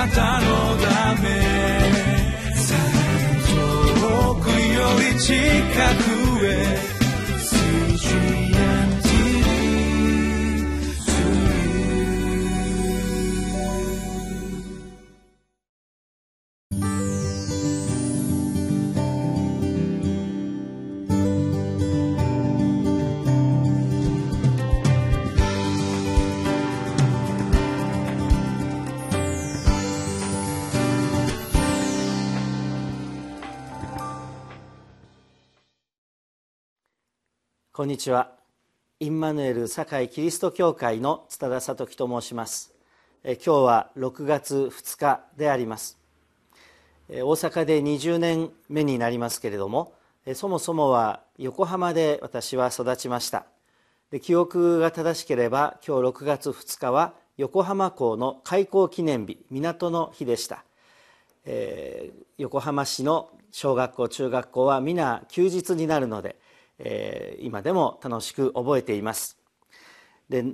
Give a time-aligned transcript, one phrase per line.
[0.00, 1.28] なたのため。
[4.00, 5.34] 遠くより近
[6.04, 6.09] く。
[37.72, 38.32] こんにちは。
[38.98, 42.74] インマヌエル堺キリスト教会の津田聡樹と申します。
[43.22, 45.96] え今日は6月2日であります。
[47.08, 49.94] 大阪で20年目になりますけれども
[50.34, 53.46] そもそもは横浜で私は育ちました。
[54.10, 60.64] で記憶が正しければ今日6月2日は横浜港の開港記念日港の日でした、
[61.44, 66.34] えー、横浜市の小学校中学校は皆休日になるので
[66.82, 69.38] えー、今でも楽しく覚えています。
[70.28, 70.44] で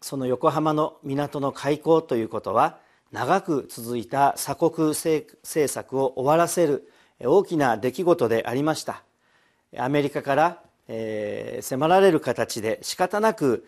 [0.00, 2.78] その横浜の港の開港ということは
[3.12, 5.26] 長く続いた鎖国政
[5.68, 6.88] 策を終わらせる
[7.20, 9.04] 大きな出来事でありました。
[9.78, 13.66] アメリカから、えー、迫られる形で仕方なく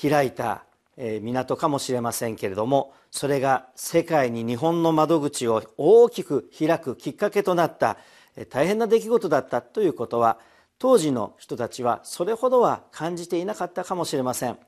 [0.00, 0.64] 開いた、
[0.96, 7.98] え、港かもしれませんけれどもそれが世界に日本の窓口を大きく開くきっかけとなった
[8.48, 10.38] 大変な出来事だったということは
[10.78, 14.58] 当時の人たちはそれほどは感じていなかったかもしれません。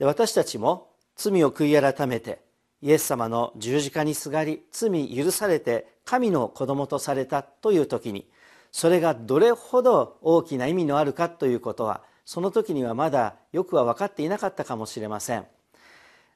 [0.00, 2.40] 私たちも罪を悔い改めて
[2.80, 8.28] イエス様の十字架にすがり罪許されて神の子供とされたという時に
[8.70, 15.46] それがどれほど大きな意味のあるかということはその時にはまだよくは分かっていなかったかもしれません。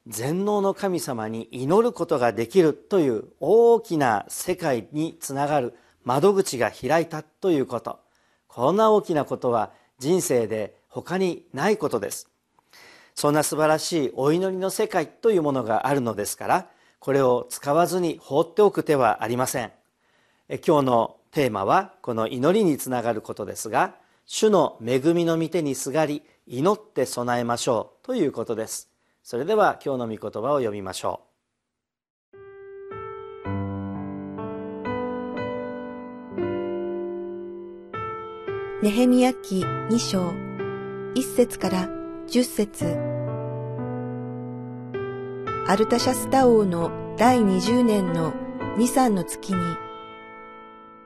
[0.09, 8.01] 全能の神様に祈ることができるという大きな世界につながる窓口が開いたということ。
[8.55, 12.29] こんな大きなことは人生で他にないことです。
[13.14, 16.67] そんな素晴らしいお祈りの世界というものがあるのですから
[16.98, 19.73] これを使わずに放っておく手はありません。
[20.67, 23.95] 今日のテーマはこの祈りにつながることですが
[24.27, 28.90] 主の恵みの御手にすがり祈って備えましょうということです。
[29.23, 31.32] それでは今日の御言葉を読みましょう。
[38.83, 40.31] ネヘミヤ記2章、
[41.15, 41.89] 1節から
[42.27, 42.85] 10節
[45.69, 49.61] アルタシャスタ王の第20年の2、3の月に、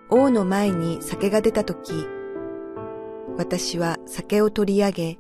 [0.09, 1.93] 王の前に酒が出たとき、
[3.37, 5.19] 私は酒を取り上げ、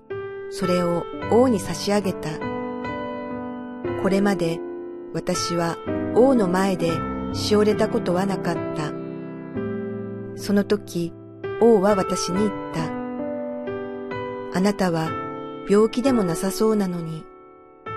[0.48, 2.30] それを王に差し上げた。
[4.02, 4.58] これまで
[5.12, 5.76] 私は
[6.14, 6.90] 王の前で
[7.34, 8.92] しおれたことはなかった。
[10.36, 11.12] その時、
[11.60, 12.84] 王は私に言った。
[14.58, 15.10] あなたは
[15.68, 17.24] 病気でもなさそうなのに、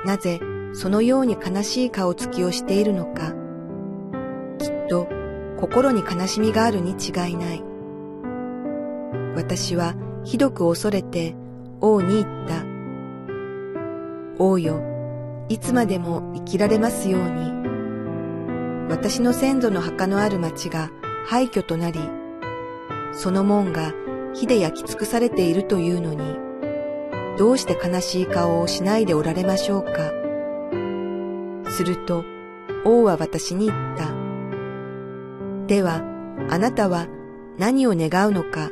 [0.06, 0.40] なぜ
[0.74, 3.34] そのように悲しい顔つきをしているのか。
[4.60, 5.08] きっと
[5.58, 7.64] 心に悲しみがあるに違いない。
[9.36, 11.36] 私はひどく恐れて
[11.82, 12.66] 王に言った。
[14.38, 14.82] 王よ、
[15.50, 17.52] いつまでも生きられますように。
[18.90, 20.90] 私の先祖の墓のある町が
[21.28, 22.00] 廃墟となり、
[23.12, 23.94] その門が
[24.34, 26.38] 火で焼き尽くされているというのに、
[27.38, 29.92] どうして悲しい顔をしないでおられましょうか。
[31.72, 32.24] すると、
[32.86, 34.12] 王は私に言った。
[35.68, 36.02] では、
[36.50, 37.08] あなたは
[37.58, 38.72] 何を願うのか。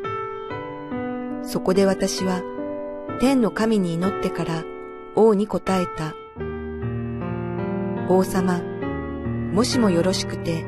[1.43, 2.41] そこで私は、
[3.19, 4.63] 天の神に祈ってから
[5.15, 6.13] 王に答えた。
[8.09, 8.61] 王様、
[9.53, 10.65] もしもよろしくて、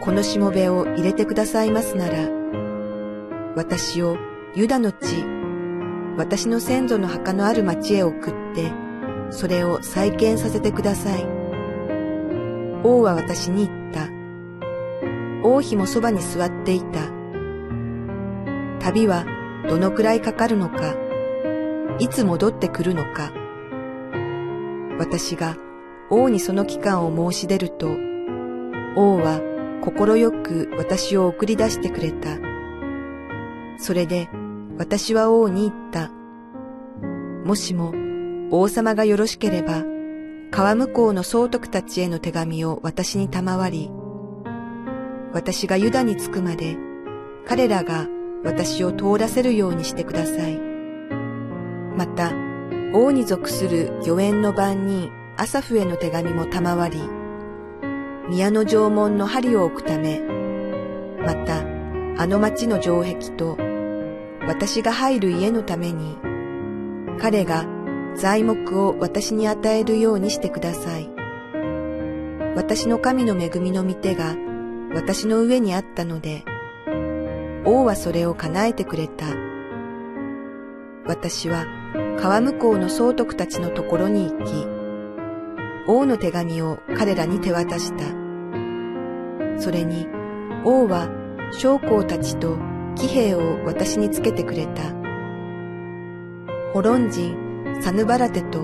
[0.00, 2.43] このしもべを入れてくださいますなら、
[3.56, 4.16] 私を
[4.54, 5.24] ユダの地、
[6.16, 8.72] 私の先祖の墓のある町へ送って、
[9.30, 11.24] それを再建させてください。
[12.82, 14.08] 王は私に言った。
[15.44, 17.10] 王妃もそばに座っていた。
[18.80, 19.24] 旅は
[19.68, 20.94] どのくらいかかるのか、
[22.00, 23.32] いつ戻ってくるのか。
[24.98, 25.56] 私が
[26.10, 27.88] 王にその期間を申し出ると、
[28.96, 29.40] 王は
[29.80, 32.53] 快く私を送り出してくれた。
[33.84, 34.30] それで
[34.78, 36.10] 私は王に言った。
[37.44, 37.92] もしも
[38.50, 39.84] 王様がよろしければ、
[40.50, 43.90] 川向こうの総督たちへの手紙を私に賜り、
[45.34, 46.78] 私がユダに着くまで
[47.46, 48.06] 彼らが
[48.42, 50.58] 私を通らせるようにしてください。
[51.94, 52.32] また、
[52.94, 57.02] 王に属する御苑の番人アサフへの手紙も賜り、
[58.30, 60.22] 宮の城門の針を置くため、
[61.20, 61.58] また
[62.16, 63.73] あの町の城壁と
[64.46, 66.16] 私が入る家のために、
[67.18, 67.66] 彼が
[68.14, 71.10] 材木を私に与えるようにしてください。
[72.54, 74.36] 私の神の恵みの御手が
[74.94, 76.44] 私の上にあったので、
[77.64, 79.26] 王はそれを叶えてくれた。
[81.06, 81.66] 私は
[82.18, 84.66] 川向こうの総督たちのところに行き、
[85.86, 88.04] 王の手紙を彼らに手渡した。
[89.58, 90.06] それに
[90.64, 91.08] 王は
[91.52, 92.56] 将校たちと
[92.96, 94.82] 騎兵を私につけてくれた。
[96.72, 97.36] ホロン人
[97.80, 98.60] サヌバラテと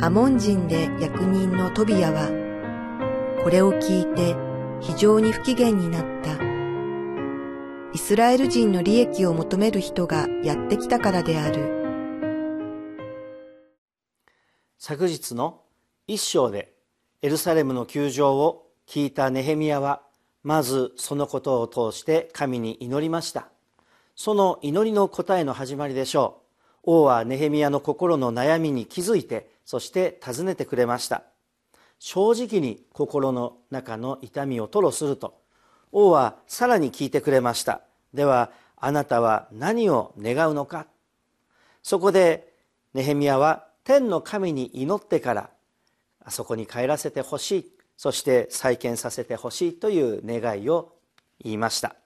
[0.00, 2.28] アモン人で役人のトビアは、
[3.42, 4.36] これを聞いて
[4.80, 6.34] 非常に不機嫌になった。
[7.92, 11.84] イスラエル人の利益を求める人がやってきたからである。
[14.78, 15.62] 昨日の
[16.06, 16.74] 一章で
[17.22, 20.02] エルサレムの窮状を聞いたネヘミヤは
[20.44, 23.48] まずそのことを通して神に祈りました。
[24.14, 26.42] その祈りの答えの始まりでしょ
[26.84, 27.00] う。
[27.00, 31.24] 王はネヘミヤの心の悩みに気づいてそして尋ねてくれました。
[31.98, 35.40] 正直に心の中の痛みを吐露すると
[35.92, 37.80] 王はさらに聞いてくれました。
[38.12, 40.86] ではあなたは何を願うのか。
[41.82, 42.52] そこで
[42.92, 45.50] ネヘミヤは天の神に祈ってから
[46.22, 47.73] あそこに帰らせてほしい。
[47.96, 50.92] そして再建させてほしいという願いを
[51.42, 51.96] 言いました。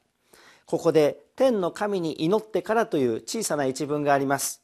[0.66, 4.62] ここで天の神に祈ってからという小さな一文があります。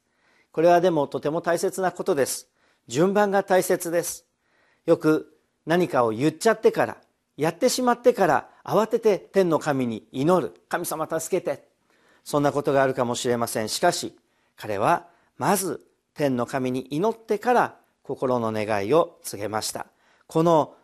[0.52, 2.48] これはでもとても大切なことです。
[2.88, 4.26] 順番が大切です。
[4.86, 5.34] よく
[5.66, 6.98] 何かを言っちゃってから
[7.36, 10.54] やってしまってから慌てて天の神に祈る。
[10.68, 11.68] 神様助けて。
[12.22, 13.68] そんなことがあるかもしれません。
[13.68, 14.16] しかし
[14.56, 19.86] 彼はまず天の神に祈ってから心の願いを告げました。
[20.26, 20.74] この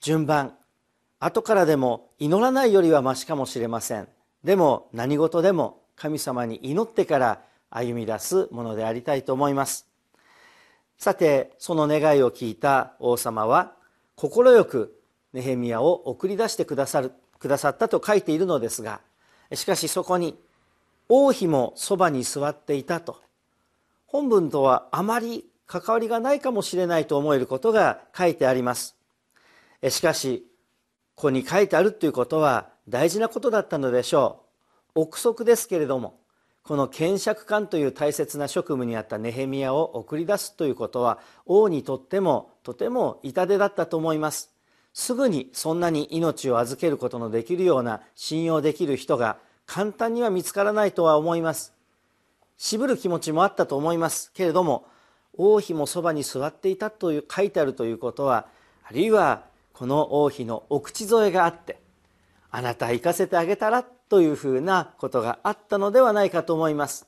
[0.00, 0.54] 順番。
[1.18, 4.08] 後からでも祈らないよりはましかもしれません。
[4.44, 9.86] でも何事でも神様に祈ってから歩み出すものでありたいと思います。
[10.98, 13.74] さてその願いを聞いた王様は
[14.16, 14.98] 快く
[15.32, 19.00] ネヘミヤを送り出してくださるくださったと書いているのですが
[19.52, 20.38] しかしそこに
[21.08, 23.20] 王妃もそばに座っていたと。
[24.06, 28.95] 本文とはあまり関わりがないかもしれないと思えることが書いてあります。
[29.88, 30.46] しかし
[31.14, 34.42] ここに書いてあるということは大事なことだったのでしょ
[34.94, 35.00] う。
[35.00, 36.18] 憶測ですけれども
[36.62, 44.50] この検釈官という大切な職務にあったネヘミヤを送り出すということは王にとってもとても痛手だったと思います。
[44.92, 49.36] すぐにそんなに命を預けることのできるような信用できる人が
[49.66, 51.72] 簡単には見つからないとは思います。
[52.56, 54.32] 渋る気持ちもあったと思います。
[54.32, 54.86] けれども
[55.34, 58.46] 王妃もそばに座っていたという書いてあるということは
[58.82, 59.44] あるいは
[59.76, 61.78] この王妃のお口添えがあって
[62.50, 67.06] あなた行かせてあげたらというふうなことがあったのではないかと思います。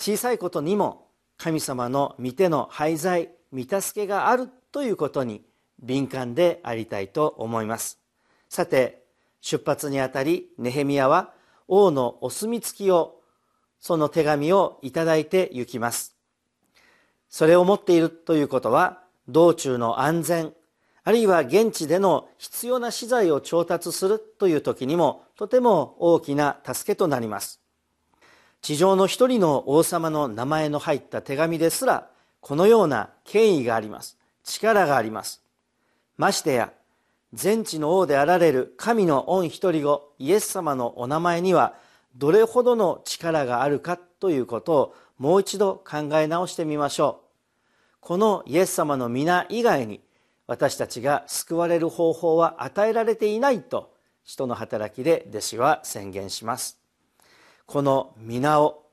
[0.00, 1.06] 小さいことにも
[1.36, 5.44] 神様の御手の廃材御助けがあるということに
[5.80, 8.00] 敏感でありたいと思います。
[8.48, 9.04] さて
[9.40, 11.32] 出発にあたりネヘミヤは
[11.68, 13.20] 王のお墨付きを
[13.78, 16.16] その手紙をいただいて行きます。
[17.28, 20.54] それを持っているということは道中の安全
[21.08, 27.62] あるいは現地での必要な資材を調達するという時にもとても大きな助けとなります。
[28.60, 32.10] 地上の一人の王様の名前の入った手紙ですら
[32.42, 34.18] このような権威があります。
[34.44, 35.42] 力があります。
[36.18, 36.74] ましてや
[37.32, 41.72] 全地の王であられる神の御一人子イエス様のお名前には
[42.16, 47.96] どれほどの力があるかということをもう一度考え直してみましょう。
[48.00, 50.02] このイエス様の皆以外に
[50.48, 56.78] 私たちが救われる方法は与えられていないと人の働きで弟子は宣言します。
[57.66, 58.86] この皆を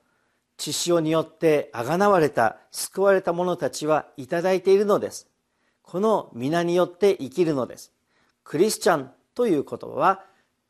[0.58, 5.28] 血潮によってあがなわれた救われた者たちはいただいているのです。
[5.82, 7.94] この皆によって生きるのです。
[8.44, 10.24] クリスチャンという言葉は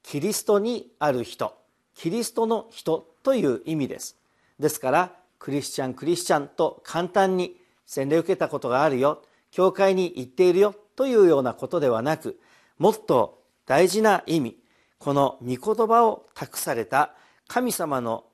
[0.04, 1.56] キリストにある人
[1.96, 4.18] キリストの人という意味です。
[4.60, 9.24] ですからクリスチャンクリスチャンと簡単に洗礼を受けたことがあるよ。
[9.56, 12.38] 教会に行っているよというようなことではなく
[12.78, 14.58] もっと大事な意味
[14.98, 17.14] この御言葉を託された
[17.48, 18.26] 神様の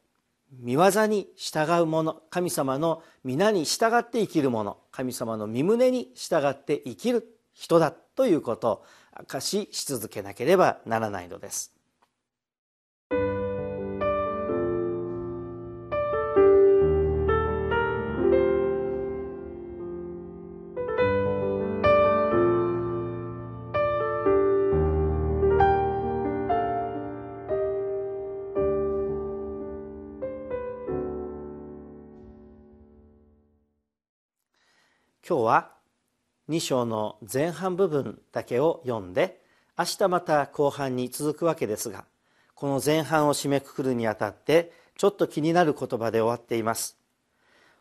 [0.52, 11.81] 見業に従う者神様の皆に従って生きる者神様の身胸に従って生きる人だということを証しし続けなければならないのです。
[35.32, 35.72] 今日は
[36.50, 39.40] 2章の前半部分だけを読んで
[39.80, 42.04] 明日また後半に続くわけですが
[42.54, 46.98] この前半を締めくくるにあたってちょっと気になる言葉で終わっています。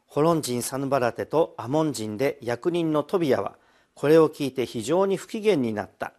[0.06, 3.56] ホロン人サヌバラテとアモン人で役人のトビアは
[3.94, 6.12] これを聞いて非常に不機嫌になった。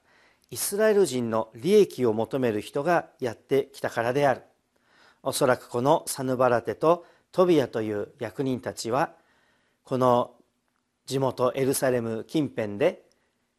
[0.50, 4.42] イスラエル人の利益を求める人がやってきたからである。
[5.24, 9.14] おそらくこのサヌバラテとトビアという役人たちは
[9.86, 10.34] この
[11.06, 13.04] 地元エルサレム近辺で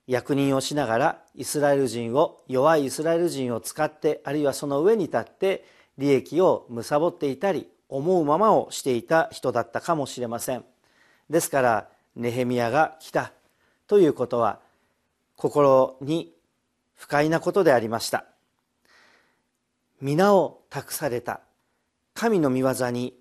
[0.07, 5.65] 役人をしながらイスラエル人を弱いイスラエル人を使ってあるいはその上に立って
[5.99, 10.65] 利益を貪っていたり思うままをしていた人だったかもしれません。
[11.31, 13.33] ですからネヘミヤが来た
[13.87, 14.61] ということは
[15.37, 16.33] 心に
[16.95, 18.25] 不快なことでありました。
[20.01, 21.41] 皆を託された
[22.15, 23.15] 神の御業に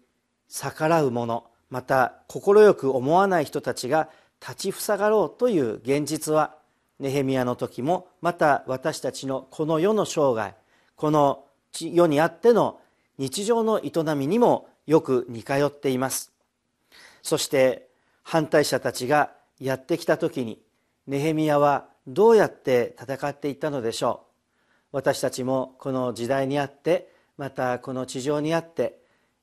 [0.47, 4.09] 逆らう者また快く思わない人たちが
[4.39, 6.55] 立ちふさがろうという現実は
[6.99, 10.53] ネヘミヤの時もまた私たちのこの世の生涯
[10.95, 12.79] この世にあっての
[13.17, 16.31] 日常の営みにもよく似通っています。
[17.23, 17.87] そして
[18.23, 20.59] 反対者たちがやってきた時に
[21.07, 24.25] ネヘミヤはどうやって戦っていったのでしょ
[24.91, 24.97] う。
[24.97, 28.99] 私たちもこの時代にあってまたこの地上にあって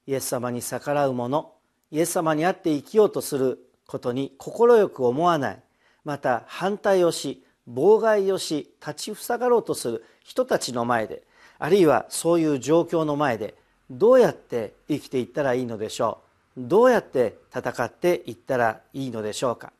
[0.06, 1.52] イエス様に逆らう者
[1.90, 5.62] イエス様にあって生きようとすることに快く思わない。
[6.04, 11.22] また反対をし妨害をし立ちふさがろうとする人たちの前で
[11.58, 13.54] あるいはそういう状況の前で
[13.90, 16.22] どうやって生きていったらいいのでしょ
[16.56, 16.60] う？
[16.60, 19.72] どうやって戦っていったらいいのでしょうか？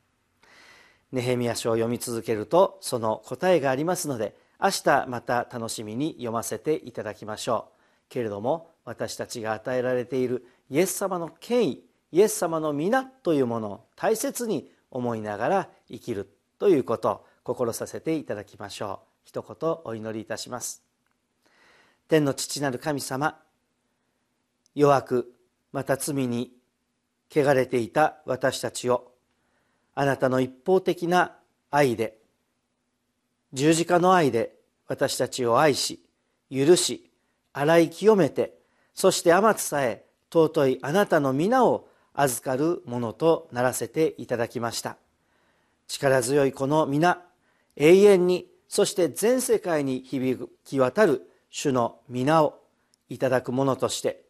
[1.12, 8.10] ネヘミヤ書を読み続けるとその答えがありますので明日また楽しみに読ませていただきましょう。
[8.10, 19.08] けれども私たちが与えられているイエス様の権威イエス様の皆というものを大切に思いながら生きるということを心させていただきましょう。
[19.24, 20.82] 一言お祈りいたします。
[22.08, 23.38] 天の父なる神様
[24.74, 25.34] 弱く
[25.72, 26.52] また罪に
[27.30, 29.12] 汚れていた私たちを
[29.94, 31.36] あなたの一方的な
[31.70, 32.18] 愛で
[33.52, 34.54] 十字架の愛で
[34.86, 36.00] 私たちを愛し
[36.50, 37.10] 許し
[37.52, 38.54] 洗い清めて
[38.94, 41.87] そして天津さえ尊いあなたの皆を
[42.20, 44.96] 預かるものとならせていただきました
[45.86, 47.22] 力強いこの皆
[47.76, 52.58] 永遠にそして全世界に響き渡る主の皆を
[53.08, 54.22] いただくものとして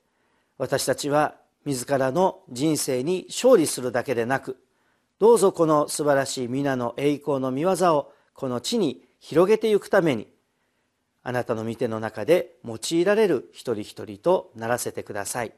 [0.58, 4.58] 私たちは自らの人生に勝利するだけでなく
[5.18, 10.28] どうぞこの素晴らしい皆の栄光の見業をこの地に広げていくために
[11.22, 15.52] あなたの御手の中で用いられる一人一人とならせてください。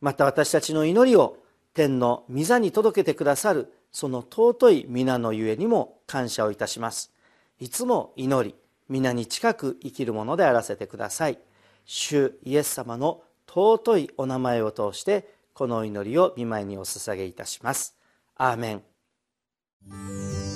[0.00, 1.36] また私たちの祈りを
[1.74, 7.12] 天の御座に届けてくださるその尊い皆のゆえにも感謝をいたします。
[7.58, 8.54] いつも祈り
[8.88, 11.38] 皆に近く生きるものであらせてください。
[11.84, 17.96] 主イエス様の尊いお名前を通してこの祈りを見舞いにお捧げいたします。
[18.36, 20.49] アーメン。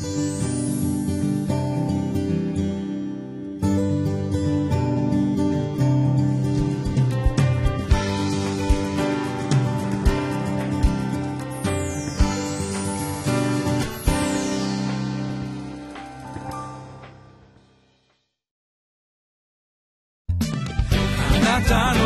[21.70, 22.03] な